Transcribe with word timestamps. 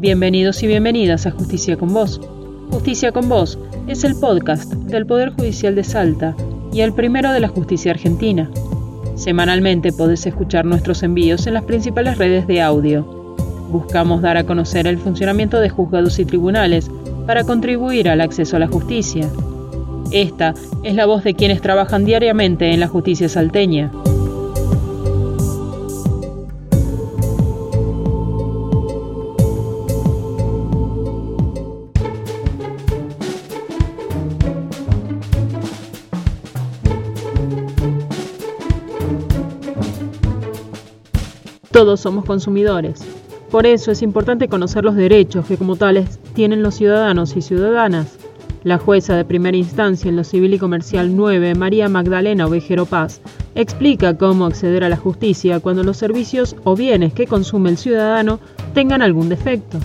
Bienvenidos 0.00 0.62
y 0.62 0.68
bienvenidas 0.68 1.26
a 1.26 1.32
Justicia 1.32 1.76
con 1.76 1.92
Vos. 1.92 2.20
Justicia 2.70 3.10
con 3.10 3.28
Vos 3.28 3.58
es 3.88 4.04
el 4.04 4.14
podcast 4.14 4.72
del 4.72 5.06
Poder 5.06 5.32
Judicial 5.32 5.74
de 5.74 5.82
Salta 5.82 6.36
y 6.72 6.82
el 6.82 6.92
primero 6.92 7.32
de 7.32 7.40
la 7.40 7.48
justicia 7.48 7.90
argentina. 7.90 8.48
Semanalmente 9.16 9.92
podés 9.92 10.24
escuchar 10.24 10.66
nuestros 10.66 11.02
envíos 11.02 11.48
en 11.48 11.54
las 11.54 11.64
principales 11.64 12.16
redes 12.16 12.46
de 12.46 12.62
audio. 12.62 13.02
Buscamos 13.72 14.22
dar 14.22 14.36
a 14.36 14.44
conocer 14.44 14.86
el 14.86 14.98
funcionamiento 14.98 15.58
de 15.58 15.68
juzgados 15.68 16.20
y 16.20 16.24
tribunales 16.24 16.88
para 17.26 17.42
contribuir 17.42 18.08
al 18.08 18.20
acceso 18.20 18.54
a 18.54 18.60
la 18.60 18.68
justicia. 18.68 19.28
Esta 20.12 20.54
es 20.84 20.94
la 20.94 21.06
voz 21.06 21.24
de 21.24 21.34
quienes 21.34 21.60
trabajan 21.60 22.04
diariamente 22.04 22.72
en 22.72 22.78
la 22.78 22.86
justicia 22.86 23.28
salteña. 23.28 23.90
Todos 41.78 42.00
somos 42.00 42.24
consumidores. 42.24 43.06
Por 43.52 43.64
eso 43.64 43.92
es 43.92 44.02
importante 44.02 44.48
conocer 44.48 44.84
los 44.84 44.96
derechos 44.96 45.46
que 45.46 45.56
como 45.56 45.76
tales 45.76 46.18
tienen 46.34 46.60
los 46.60 46.74
ciudadanos 46.74 47.36
y 47.36 47.40
ciudadanas. 47.40 48.18
La 48.64 48.78
jueza 48.78 49.14
de 49.14 49.24
primera 49.24 49.56
instancia 49.56 50.08
en 50.08 50.16
lo 50.16 50.24
civil 50.24 50.54
y 50.54 50.58
comercial 50.58 51.14
9, 51.14 51.54
María 51.54 51.88
Magdalena 51.88 52.46
Ovejero 52.46 52.84
Paz, 52.84 53.20
explica 53.54 54.18
cómo 54.18 54.44
acceder 54.44 54.82
a 54.82 54.88
la 54.88 54.96
justicia 54.96 55.60
cuando 55.60 55.84
los 55.84 55.96
servicios 55.96 56.56
o 56.64 56.74
bienes 56.74 57.12
que 57.12 57.28
consume 57.28 57.70
el 57.70 57.78
ciudadano 57.78 58.40
tengan 58.74 59.00
algún 59.00 59.28
defecto. 59.28 59.78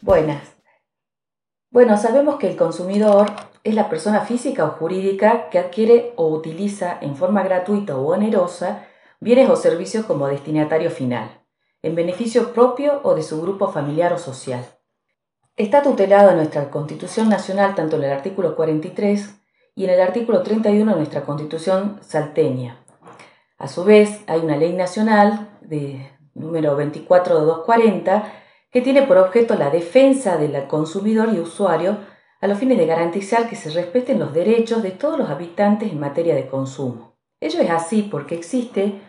Buenas. 0.00 0.53
Bueno, 1.74 1.96
sabemos 1.96 2.36
que 2.36 2.48
el 2.48 2.56
consumidor 2.56 3.26
es 3.64 3.74
la 3.74 3.88
persona 3.88 4.20
física 4.20 4.64
o 4.64 4.68
jurídica 4.78 5.50
que 5.50 5.58
adquiere 5.58 6.12
o 6.14 6.28
utiliza 6.28 6.98
en 7.00 7.16
forma 7.16 7.42
gratuita 7.42 7.96
o 7.96 8.12
onerosa 8.12 8.86
bienes 9.18 9.50
o 9.50 9.56
servicios 9.56 10.06
como 10.06 10.28
destinatario 10.28 10.88
final, 10.88 11.42
en 11.82 11.96
beneficio 11.96 12.52
propio 12.52 13.00
o 13.02 13.16
de 13.16 13.24
su 13.24 13.42
grupo 13.42 13.72
familiar 13.72 14.12
o 14.12 14.18
social. 14.18 14.64
Está 15.56 15.82
tutelado 15.82 16.30
en 16.30 16.36
nuestra 16.36 16.70
Constitución 16.70 17.28
Nacional 17.28 17.74
tanto 17.74 17.96
en 17.96 18.04
el 18.04 18.12
artículo 18.12 18.54
43 18.54 19.34
y 19.74 19.82
en 19.82 19.90
el 19.90 20.00
artículo 20.00 20.44
31 20.44 20.92
de 20.92 20.96
nuestra 20.96 21.22
Constitución 21.22 21.98
salteña. 22.02 22.84
A 23.58 23.66
su 23.66 23.82
vez, 23.82 24.22
hay 24.28 24.38
una 24.38 24.56
ley 24.56 24.74
nacional 24.74 25.58
de 25.60 26.08
número 26.34 26.76
24 26.76 27.40
de 27.40 27.44
240 27.46 28.43
que 28.74 28.80
tiene 28.80 29.02
por 29.02 29.18
objeto 29.18 29.54
la 29.54 29.70
defensa 29.70 30.36
del 30.36 30.66
consumidor 30.66 31.32
y 31.32 31.38
usuario 31.38 31.98
a 32.40 32.48
los 32.48 32.58
fines 32.58 32.76
de 32.76 32.86
garantizar 32.86 33.48
que 33.48 33.54
se 33.54 33.70
respeten 33.70 34.18
los 34.18 34.34
derechos 34.34 34.82
de 34.82 34.90
todos 34.90 35.16
los 35.16 35.30
habitantes 35.30 35.92
en 35.92 36.00
materia 36.00 36.34
de 36.34 36.48
consumo. 36.48 37.16
Ello 37.40 37.60
es 37.60 37.70
así 37.70 38.02
porque 38.02 38.34
existe 38.34 39.00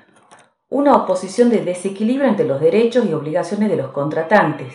una 0.69 0.95
oposición 0.95 1.49
de 1.49 1.66
desequilibrio 1.66 2.30
entre 2.30 2.45
los 2.45 2.61
derechos 2.61 3.08
y 3.08 3.13
obligaciones 3.13 3.71
de 3.71 3.77
los 3.77 3.89
contratantes, 3.89 4.71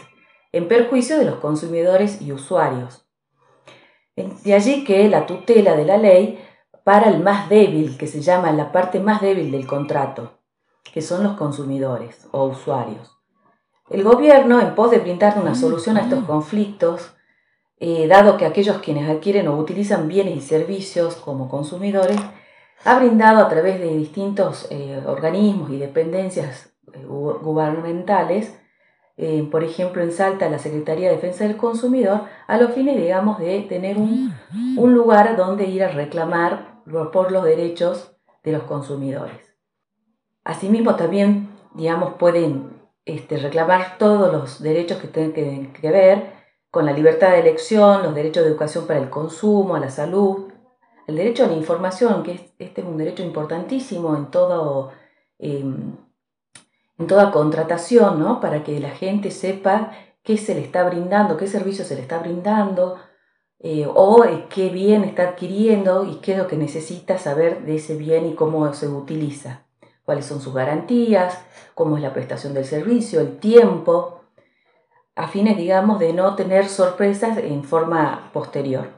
en 0.51 0.67
perjuicio 0.67 1.19
de 1.19 1.25
los 1.25 1.37
consumidores 1.37 2.21
y 2.21 2.33
usuarios. 2.33 3.09
De 4.17 4.55
allí 4.55 4.83
que 4.83 5.09
la 5.09 5.25
tutela 5.25 5.77
de 5.77 5.85
la 5.85 5.99
ley 5.99 6.45
para 6.83 7.11
el 7.11 7.23
más 7.23 7.49
débil, 7.49 7.97
que 7.97 8.09
se 8.09 8.23
llama 8.23 8.51
la 8.51 8.73
parte 8.73 8.99
más 8.99 9.21
débil 9.21 9.53
del 9.53 9.69
contrato, 9.69 10.41
que 10.93 11.01
son 11.01 11.23
los 11.23 11.37
consumidores 11.37 12.27
o 12.33 12.47
usuarios. 12.47 13.20
El 13.91 14.05
gobierno, 14.05 14.61
en 14.61 14.77
pos 14.77 14.93
de 14.93 14.99
brindar 14.99 15.37
una 15.37 15.57
solución 15.57 15.97
a 15.97 16.03
estos 16.03 16.23
conflictos, 16.25 17.13
eh, 17.81 18.07
dado 18.07 18.37
que 18.37 18.47
aquellos 18.47 18.79
quienes 18.79 19.11
adquieren 19.11 19.49
o 19.49 19.57
utilizan 19.57 20.07
bienes 20.07 20.37
y 20.37 20.41
servicios 20.41 21.17
como 21.17 21.49
consumidores, 21.49 22.17
ha 22.85 22.99
brindado 23.01 23.45
a 23.45 23.49
través 23.49 23.81
de 23.81 23.97
distintos 23.97 24.69
eh, 24.71 25.03
organismos 25.05 25.71
y 25.71 25.79
dependencias 25.79 26.73
eh, 26.93 27.05
gubernamentales, 27.05 28.57
por 29.51 29.63
ejemplo 29.63 30.03
en 30.03 30.13
Salta 30.13 30.49
la 30.49 30.59
Secretaría 30.59 31.11
de 31.11 31.17
Defensa 31.17 31.45
del 31.45 31.59
Consumidor, 31.59 32.23
a 32.47 32.57
los 32.57 32.73
fines, 32.73 32.97
digamos, 32.97 33.39
de 33.39 33.61
tener 33.69 33.99
un, 33.99 34.33
un 34.79 34.95
lugar 34.95 35.37
donde 35.37 35.67
ir 35.67 35.85
a 35.85 35.89
reclamar 35.89 36.81
por 37.13 37.31
los 37.31 37.45
derechos 37.45 38.17
de 38.43 38.53
los 38.53 38.63
consumidores. 38.63 39.59
Asimismo, 40.43 40.95
también, 40.95 41.51
digamos, 41.75 42.15
pueden 42.15 42.80
este, 43.15 43.37
reclamar 43.39 43.99
todos 43.99 44.33
los 44.33 44.63
derechos 44.63 44.99
que 44.99 45.09
tienen 45.09 45.73
que, 45.73 45.91
ver 45.91 46.33
con 46.71 46.87
la 46.87 46.93
libertad 46.93 47.31
de 47.31 47.41
elección, 47.41 48.03
los 48.03 48.15
derechos 48.15 48.45
de 48.45 48.51
educación 48.51 48.87
para 48.87 49.01
el 49.01 49.11
consumo, 49.11 49.75
a 49.75 49.81
la 49.81 49.91
salud, 49.91 50.53
el 51.07 51.17
derecho 51.17 51.45
a 51.45 51.49
la 51.49 51.55
información, 51.55 52.23
que 52.23 52.53
este 52.59 52.81
es 52.81 52.87
un 52.87 52.97
derecho 52.97 53.23
importantísimo 53.23 54.17
en, 54.17 54.31
todo, 54.31 54.93
em, 55.39 55.97
en 56.99 57.07
toda 57.07 57.33
contratación, 57.33 58.21
¿no? 58.21 58.41
para 58.41 58.63
que 58.63 58.79
la 58.79 58.91
gente 58.91 59.31
sepa 59.31 59.93
qué 60.23 60.37
se 60.37 60.55
le 60.55 60.61
está 60.61 60.85
brindando, 60.85 61.37
qué 61.37 61.49
servicio 61.49 61.85
se 61.85 61.97
le 61.97 62.03
está 62.03 62.19
brindando, 62.19 62.99
eh, 63.59 63.87
o 63.93 64.25
eh, 64.25 64.47
qué 64.49 64.69
bien 64.69 65.05
está 65.05 65.31
adquiriendo 65.31 66.05
y 66.05 66.17
qué 66.21 66.33
es 66.33 66.39
lo 66.39 66.47
que 66.47 66.57
necesita 66.57 67.19
saber 67.19 67.65
de 67.65 67.77
ese 67.77 67.97
bien 67.97 68.27
y 68.27 68.35
cómo 68.35 68.73
se 68.73 68.89
utiliza 68.89 69.67
cuáles 70.11 70.27
son 70.27 70.41
sus 70.41 70.53
garantías, 70.53 71.39
cómo 71.73 71.97
es 71.97 72.03
la 72.03 72.13
prestación 72.13 72.53
del 72.53 72.65
servicio, 72.65 73.21
el 73.21 73.39
tiempo, 73.39 74.23
a 75.15 75.29
fines, 75.29 75.57
digamos, 75.57 76.01
de 76.01 76.13
no 76.13 76.35
tener 76.35 76.67
sorpresas 76.67 77.39
en 77.39 77.63
forma 77.63 78.29
posterior. 78.33 78.89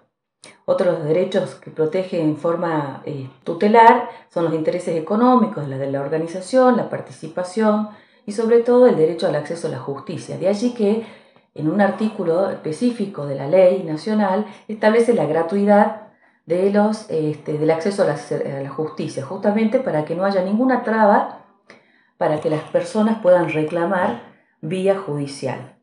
Otros 0.65 1.05
derechos 1.05 1.57
que 1.57 1.71
protege 1.71 2.23
en 2.23 2.39
forma 2.39 3.03
eh, 3.05 3.29
tutelar 3.45 4.09
son 4.31 4.47
los 4.47 4.55
intereses 4.55 4.97
económicos, 4.97 5.69
la 5.69 5.77
de 5.77 5.93
la 5.93 6.01
organización, 6.01 6.79
la 6.79 6.89
participación 6.89 7.91
y 8.25 8.33
sobre 8.33 8.61
todo 8.61 8.87
el 8.87 8.97
derecho 8.97 9.27
al 9.27 9.35
acceso 9.35 9.69
a 9.69 9.73
la 9.73 9.81
justicia. 9.81 10.39
De 10.39 10.49
allí 10.49 10.73
que 10.73 11.05
en 11.55 11.71
un 11.71 11.83
artículo 11.83 12.49
específico 12.49 13.27
de 13.27 13.35
la 13.35 13.49
ley 13.49 13.83
nacional 13.83 14.47
establece 14.67 15.13
la 15.13 15.27
gratuidad 15.27 16.12
de 16.47 16.73
los, 16.73 17.09
este, 17.11 17.59
del 17.59 17.71
acceso 17.71 18.03
a 18.03 18.07
la, 18.07 18.69
justicia, 18.69 19.25
justamente 19.25 19.79
para 19.79 20.05
que 20.05 20.15
no 20.15 20.25
haya 20.25 20.43
ninguna 20.43 20.83
traba 20.83 21.45
para 22.19 22.41
que 22.41 22.51
las 22.51 22.63
personas 22.63 23.21
puedan 23.21 23.49
reclamar 23.51 24.21
vía 24.61 24.99
judicial. 24.99 25.77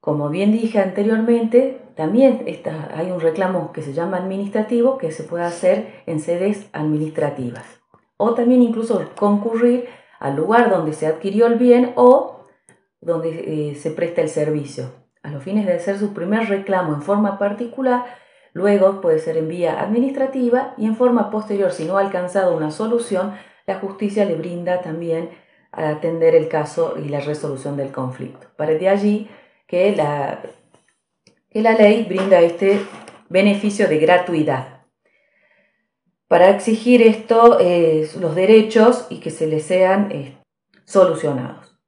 Como 0.00 0.30
bien 0.30 0.52
dije 0.52 0.78
anteriormente, 0.78 1.80
también 1.94 2.46
hay 2.94 3.10
un 3.10 3.20
reclamo 3.20 3.72
que 3.72 3.82
se 3.82 3.92
llama 3.92 4.16
administrativo 4.16 4.96
que 4.96 5.12
se 5.12 5.24
puede 5.24 5.44
hacer 5.44 6.02
en 6.06 6.20
sedes 6.20 6.66
administrativas. 6.72 7.66
O 8.16 8.34
también 8.34 8.62
incluso 8.62 9.02
concurrir 9.18 9.88
al 10.18 10.36
lugar 10.36 10.70
donde 10.70 10.92
se 10.92 11.06
adquirió 11.06 11.46
el 11.46 11.56
bien 11.56 11.92
o 11.96 12.46
donde 13.00 13.70
eh, 13.70 13.74
se 13.74 13.90
presta 13.90 14.22
el 14.22 14.28
servicio. 14.28 14.92
A 15.22 15.30
los 15.30 15.42
fines 15.42 15.66
de 15.66 15.74
hacer 15.74 15.98
su 15.98 16.14
primer 16.14 16.48
reclamo 16.48 16.94
en 16.94 17.02
forma 17.02 17.38
particular, 17.38 18.04
Luego 18.52 19.00
puede 19.00 19.18
ser 19.18 19.36
en 19.36 19.48
vía 19.48 19.80
administrativa 19.80 20.74
y 20.76 20.86
en 20.86 20.96
forma 20.96 21.30
posterior, 21.30 21.72
si 21.72 21.84
no 21.84 21.98
ha 21.98 22.00
alcanzado 22.00 22.56
una 22.56 22.70
solución, 22.70 23.34
la 23.66 23.78
justicia 23.78 24.24
le 24.24 24.34
brinda 24.34 24.80
también 24.80 25.30
a 25.72 25.90
atender 25.90 26.34
el 26.34 26.48
caso 26.48 26.96
y 26.98 27.08
la 27.08 27.20
resolución 27.20 27.76
del 27.76 27.92
conflicto. 27.92 28.48
Para 28.56 28.72
de 28.72 28.88
allí 28.88 29.28
que 29.66 29.94
la, 29.94 30.40
que 31.50 31.62
la 31.62 31.74
ley 31.74 32.04
brinda 32.08 32.40
este 32.40 32.80
beneficio 33.28 33.88
de 33.88 33.98
gratuidad. 33.98 34.80
Para 36.26 36.50
exigir 36.50 37.02
esto, 37.02 37.58
eh, 37.60 38.08
los 38.20 38.34
derechos 38.34 39.06
y 39.10 39.20
que 39.20 39.30
se 39.30 39.46
les 39.46 39.64
sean 39.64 40.10
eh, 40.10 40.36
solucionados. 40.84 41.78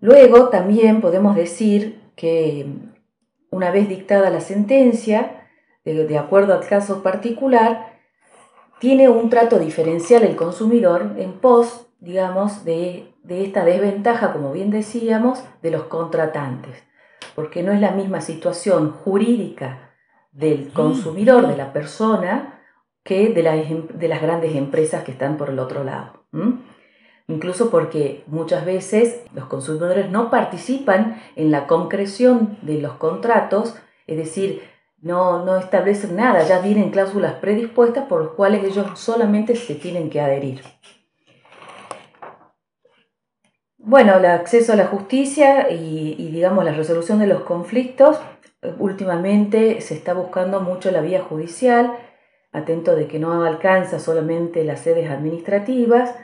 Luego 0.00 0.48
también 0.48 1.00
podemos 1.00 1.36
decir 1.36 2.00
que 2.16 2.66
una 3.50 3.70
vez 3.70 3.88
dictada 3.88 4.30
la 4.30 4.40
sentencia, 4.40 5.48
de, 5.84 6.18
acuerdo 6.18 6.54
al 6.54 6.66
caso 6.66 7.02
particular, 7.02 7.98
tiene 8.78 9.08
un 9.08 9.30
trato 9.30 9.58
diferencial 9.58 10.22
el 10.22 10.36
consumidor 10.36 11.14
en 11.16 11.32
pos, 11.32 11.86
digamos, 11.98 12.64
de, 12.64 13.12
de 13.22 13.44
esta 13.44 13.64
desventaja, 13.64 14.32
como 14.32 14.52
bien 14.52 14.70
decíamos, 14.70 15.44
de 15.62 15.70
los 15.70 15.84
contratantes, 15.84 16.82
porque 17.34 17.62
no 17.62 17.72
es 17.72 17.80
la 17.80 17.90
misma 17.90 18.20
situación 18.20 18.92
jurídica 18.92 19.96
del 20.32 20.72
consumidor, 20.72 21.48
de 21.48 21.56
la 21.56 21.72
persona, 21.72 22.60
que 23.02 23.30
de, 23.30 23.86
de 23.94 24.08
las 24.08 24.22
grandes 24.22 24.54
empresas 24.54 25.02
que 25.04 25.12
están 25.12 25.36
por 25.36 25.50
el 25.50 25.58
otro 25.58 25.84
lado 25.84 26.24
incluso 27.30 27.70
porque 27.70 28.24
muchas 28.26 28.64
veces 28.64 29.20
los 29.32 29.46
consumidores 29.46 30.10
no 30.10 30.30
participan 30.30 31.22
en 31.36 31.50
la 31.50 31.66
concreción 31.66 32.58
de 32.62 32.80
los 32.80 32.94
contratos, 32.94 33.76
es 34.06 34.16
decir, 34.16 34.62
no, 35.00 35.44
no 35.44 35.56
establecen 35.56 36.16
nada, 36.16 36.42
ya 36.42 36.60
vienen 36.60 36.90
cláusulas 36.90 37.34
predispuestas 37.34 38.06
por 38.06 38.22
las 38.22 38.30
cuales 38.32 38.64
ellos 38.64 38.98
solamente 38.98 39.54
se 39.54 39.74
tienen 39.74 40.10
que 40.10 40.20
adherir. 40.20 40.62
Bueno, 43.78 44.18
el 44.18 44.26
acceso 44.26 44.74
a 44.74 44.76
la 44.76 44.86
justicia 44.86 45.70
y, 45.70 46.16
y, 46.18 46.30
digamos 46.30 46.64
la 46.64 46.72
resolución 46.72 47.18
de 47.18 47.26
los 47.26 47.42
conflictos, 47.42 48.20
últimamente 48.78 49.80
se 49.80 49.94
está 49.94 50.12
buscando 50.12 50.60
mucho 50.60 50.90
la 50.90 51.00
vía 51.00 51.22
judicial, 51.22 51.96
atento 52.52 52.94
de 52.94 53.06
que 53.06 53.18
no 53.18 53.44
alcanza 53.44 53.98
solamente 53.98 54.64
las 54.64 54.80
sedes 54.80 55.10
administrativas 55.10 56.14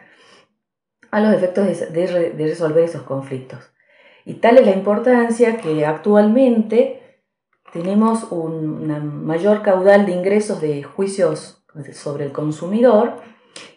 a 1.11 1.21
los 1.21 1.35
efectos 1.35 1.67
de, 1.67 2.33
de 2.37 2.47
resolver 2.47 2.85
esos 2.85 3.03
conflictos. 3.03 3.73
Y 4.25 4.35
tal 4.35 4.59
es 4.59 4.67
la 4.67 4.73
importancia 4.73 5.59
que 5.59 5.87
actualmente 5.87 7.23
tenemos 7.73 8.25
un 8.31 9.25
mayor 9.25 9.63
caudal 9.63 10.07
de 10.07 10.13
ingresos 10.13 10.61
de 10.61 10.83
juicios 10.83 11.65
sobre 11.93 12.25
el 12.25 12.33
consumidor 12.33 13.21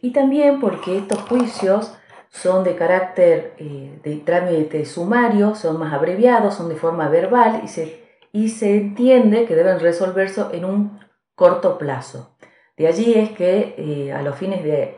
y 0.02 0.12
también 0.12 0.60
porque 0.60 0.98
estos 0.98 1.20
juicios 1.24 1.94
son 2.30 2.64
de 2.64 2.76
carácter 2.76 3.54
eh, 3.58 4.00
de 4.04 4.18
trámite 4.18 4.86
sumario, 4.86 5.56
son 5.56 5.80
más 5.80 5.94
abreviados, 5.94 6.56
son 6.56 6.70
de 6.70 6.76
forma 6.76 7.10
verbal 7.10 7.62
y 7.64 7.68
se, 7.68 8.04
y 8.32 8.50
se 8.50 8.78
entiende 8.78 9.46
que 9.46 9.56
deben 9.56 9.80
resolverse 9.80 10.44
en 10.54 10.66
un 10.66 11.00
corto 11.36 11.78
plazo. 11.78 12.36
De 12.78 12.88
allí 12.88 13.14
es 13.16 13.32
que 13.32 13.76
eh, 13.78 14.14
a 14.14 14.22
los 14.22 14.36
fines 14.36 14.64
de, 14.64 14.96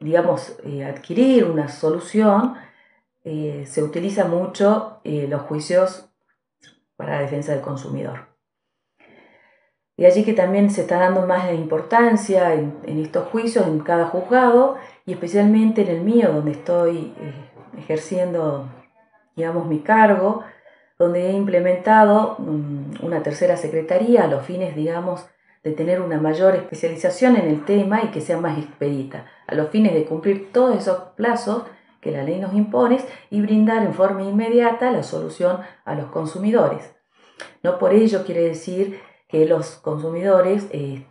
digamos, 0.00 0.58
eh, 0.64 0.84
adquirir 0.84 1.44
una 1.44 1.68
solución, 1.68 2.56
se 3.24 3.82
utiliza 3.82 4.24
mucho 4.24 5.00
los 5.04 5.42
juicios 5.42 6.08
para 6.96 7.16
la 7.16 7.20
defensa 7.20 7.52
del 7.52 7.60
consumidor. 7.60 8.28
De 9.98 10.06
allí 10.06 10.24
que 10.24 10.32
también 10.32 10.70
se 10.70 10.82
está 10.82 11.00
dando 11.00 11.26
más 11.26 11.52
importancia 11.52 12.54
en, 12.54 13.00
estos 13.00 13.26
juicios 13.30 13.66
en 13.66 13.80
cada 13.80 14.06
juzgado 14.06 14.76
y 15.04 15.12
especialmente 15.12 15.82
en 15.82 15.88
el 15.88 16.02
mío, 16.02 16.32
donde 16.32 16.52
estoy 16.52 17.12
eh, 17.18 17.34
ejerciendo, 17.78 18.68
digamos, 19.34 19.66
mi 19.66 19.80
cargo, 19.80 20.44
donde 21.00 21.26
he 21.26 21.32
implementado 21.32 22.36
mm, 22.38 23.04
una 23.04 23.24
tercera 23.24 23.56
secretaría 23.56 24.22
a 24.22 24.28
los 24.28 24.46
fines, 24.46 24.76
digamos, 24.76 25.26
de 25.68 25.74
tener 25.74 26.00
una 26.00 26.18
mayor 26.18 26.56
especialización 26.56 27.36
en 27.36 27.46
el 27.46 27.64
tema 27.64 28.02
y 28.02 28.08
que 28.08 28.22
sea 28.22 28.38
más 28.38 28.58
expedita, 28.58 29.26
a 29.46 29.54
los 29.54 29.68
fines 29.68 29.92
de 29.92 30.06
cumplir 30.06 30.50
todos 30.50 30.76
esos 30.76 30.98
plazos 31.14 31.64
que 32.00 32.10
la 32.10 32.22
ley 32.22 32.40
nos 32.40 32.54
impone 32.54 32.98
y 33.28 33.42
brindar 33.42 33.82
en 33.82 33.92
forma 33.92 34.22
inmediata 34.22 34.90
la 34.90 35.02
solución 35.02 35.60
a 35.84 35.94
los 35.94 36.06
consumidores. 36.06 36.94
No 37.62 37.78
por 37.78 37.92
ello 37.92 38.24
quiere 38.24 38.42
decir 38.42 38.98
que 39.28 39.44
los 39.44 39.76
consumidores 39.76 40.66
eh, 40.70 41.06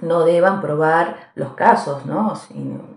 no 0.00 0.24
deban 0.24 0.60
probar 0.60 1.30
los 1.36 1.54
casos, 1.54 2.04
¿no? 2.04 2.34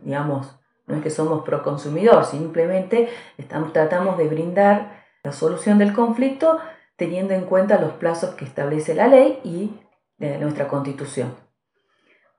digamos, 0.01 0.57
no 0.87 0.95
es 0.95 1.03
que 1.03 1.11
somos 1.11 1.43
pro 1.43 1.61
consumidor, 1.61 2.25
simplemente 2.25 3.07
estamos, 3.37 3.71
tratamos 3.71 4.17
de 4.17 4.27
brindar 4.27 5.03
la 5.23 5.31
solución 5.31 5.77
del 5.77 5.93
conflicto 5.93 6.57
teniendo 6.95 7.33
en 7.33 7.45
cuenta 7.45 7.79
los 7.79 7.93
plazos 7.93 8.31
que 8.35 8.45
establece 8.45 8.95
la 8.95 9.07
ley 9.07 9.39
y 9.43 9.79
nuestra 10.17 10.67
constitución, 10.67 11.35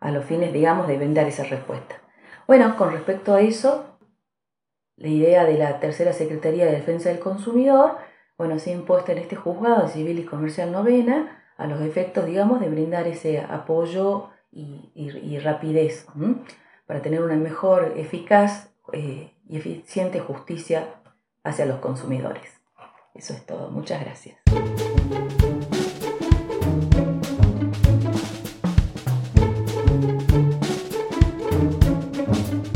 a 0.00 0.10
los 0.10 0.24
fines, 0.24 0.52
digamos, 0.52 0.88
de 0.88 0.96
brindar 0.96 1.26
esa 1.26 1.44
respuesta. 1.44 1.96
Bueno, 2.46 2.76
con 2.76 2.92
respecto 2.92 3.34
a 3.34 3.40
eso, 3.40 3.98
la 4.96 5.08
idea 5.08 5.44
de 5.44 5.58
la 5.58 5.80
tercera 5.80 6.12
Secretaría 6.12 6.66
de 6.66 6.72
Defensa 6.72 7.08
del 7.08 7.18
Consumidor, 7.18 7.98
bueno, 8.36 8.58
se 8.58 8.70
ha 8.70 8.74
impuesto 8.74 9.12
en 9.12 9.18
este 9.18 9.36
juzgado 9.36 9.88
civil 9.88 10.18
y 10.18 10.24
comercial 10.24 10.72
novena 10.72 11.42
a 11.56 11.66
los 11.66 11.80
efectos, 11.80 12.26
digamos, 12.26 12.60
de 12.60 12.68
brindar 12.68 13.06
ese 13.06 13.40
apoyo 13.40 14.30
y, 14.50 15.38
rapidez 15.40 16.06
para 16.86 17.02
tener 17.02 17.22
una 17.22 17.36
mejor, 17.36 17.94
eficaz 17.96 18.70
eh, 18.92 19.32
y 19.48 19.56
eficiente 19.56 20.20
justicia 20.20 20.86
hacia 21.42 21.66
los 21.66 21.78
consumidores. 21.80 22.60
Eso 23.14 23.32
es 23.32 23.44
todo. 23.46 23.70
Muchas 23.70 24.00
gracias. 24.00 24.36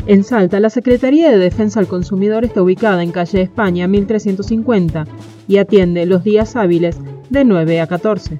En 0.07 0.23
Salta, 0.23 0.59
la 0.59 0.69
Secretaría 0.69 1.29
de 1.29 1.37
Defensa 1.37 1.79
al 1.79 1.87
Consumidor 1.87 2.45
está 2.45 2.63
ubicada 2.63 3.03
en 3.03 3.11
calle 3.11 3.41
España 3.41 3.87
1350 3.87 5.05
y 5.47 5.57
atiende 5.57 6.05
los 6.05 6.23
días 6.23 6.55
hábiles 6.55 6.97
de 7.29 7.43
9 7.45 7.81
a 7.81 7.87
14. 7.87 8.39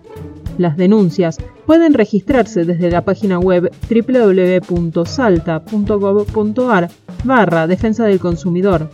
Las 0.57 0.77
denuncias 0.77 1.37
pueden 1.65 1.93
registrarse 1.93 2.65
desde 2.65 2.91
la 2.91 3.05
página 3.05 3.39
web 3.39 3.71
www.salta.gov.ar 3.89 6.89
barra 7.23 7.67
Defensa 7.67 8.03
del 8.05 8.19
Consumidor. 8.19 8.89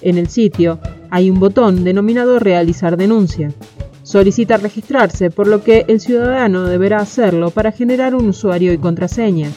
En 0.00 0.16
el 0.18 0.28
sitio 0.28 0.78
hay 1.10 1.30
un 1.30 1.40
botón 1.40 1.82
denominado 1.82 2.38
Realizar 2.38 2.96
denuncia. 2.96 3.50
Solicita 4.02 4.56
registrarse, 4.56 5.30
por 5.30 5.48
lo 5.48 5.62
que 5.62 5.84
el 5.88 6.00
ciudadano 6.00 6.64
deberá 6.64 6.98
hacerlo 6.98 7.50
para 7.50 7.72
generar 7.72 8.14
un 8.14 8.28
usuario 8.28 8.72
y 8.72 8.78
contraseña. 8.78 9.50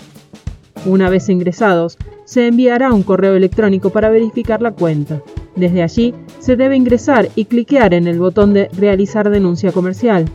Una 0.86 1.10
vez 1.10 1.30
ingresados, 1.30 1.98
se 2.26 2.48
enviará 2.48 2.92
un 2.94 3.04
correo 3.04 3.36
electrónico 3.36 3.92
para 3.92 4.10
verificar 4.10 4.62
la 4.62 4.72
cuenta. 4.72 5.22
Desde 5.56 5.84
allí 5.84 6.16
se 6.40 6.56
debe 6.56 6.76
ingresar 6.76 7.30
y 7.36 7.46
cliquear 7.46 7.94
en 7.94 8.08
el 8.08 8.18
botón 8.20 8.54
de 8.54 8.70
Realizar 8.78 9.30
denuncia 9.30 9.72
comercial. 9.72 10.26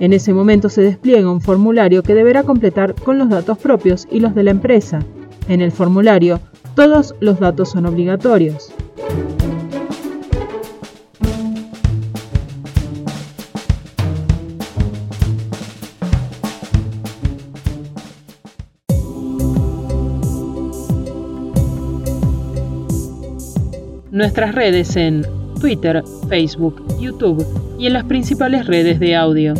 En 0.00 0.12
ese 0.12 0.34
momento 0.34 0.68
se 0.68 0.82
despliega 0.82 1.30
un 1.30 1.40
formulario 1.40 2.02
que 2.02 2.14
deberá 2.14 2.42
completar 2.42 2.94
con 2.94 3.16
los 3.18 3.28
datos 3.28 3.58
propios 3.58 4.08
y 4.10 4.18
los 4.18 4.34
de 4.34 4.42
la 4.42 4.50
empresa. 4.50 5.00
En 5.48 5.60
el 5.60 5.70
formulario, 5.70 6.40
todos 6.74 7.14
los 7.20 7.38
datos 7.38 7.70
son 7.70 7.86
obligatorios. 7.86 8.72
Nuestras 24.24 24.54
redes 24.54 24.96
en 24.96 25.22
Twitter, 25.60 26.02
Facebook, 26.30 26.82
YouTube 26.98 27.46
y 27.78 27.88
en 27.88 27.92
las 27.92 28.04
principales 28.04 28.66
redes 28.66 28.98
de 28.98 29.14
audio. 29.14 29.52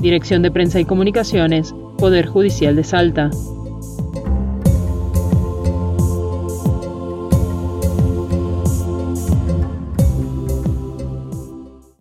Dirección 0.00 0.40
de 0.40 0.50
Prensa 0.50 0.80
y 0.80 0.86
Comunicaciones, 0.86 1.74
Poder 1.98 2.24
Judicial 2.24 2.74
de 2.76 2.82
Salta. 2.82 3.30